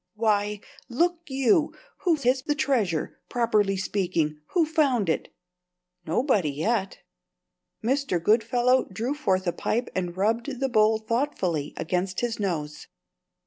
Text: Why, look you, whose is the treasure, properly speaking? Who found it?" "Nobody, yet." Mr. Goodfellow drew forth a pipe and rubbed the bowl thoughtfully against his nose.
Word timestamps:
Why, 0.15 0.61
look 0.89 1.19
you, 1.27 1.75
whose 1.97 2.25
is 2.25 2.41
the 2.41 2.55
treasure, 2.55 3.19
properly 3.29 3.77
speaking? 3.77 4.41
Who 4.55 4.65
found 4.65 5.09
it?" 5.09 5.31
"Nobody, 6.07 6.49
yet." 6.49 7.01
Mr. 7.83 8.19
Goodfellow 8.19 8.85
drew 8.85 9.13
forth 9.13 9.45
a 9.45 9.53
pipe 9.53 9.89
and 9.93 10.17
rubbed 10.17 10.59
the 10.59 10.69
bowl 10.69 10.97
thoughtfully 10.97 11.75
against 11.77 12.21
his 12.21 12.39
nose. 12.39 12.87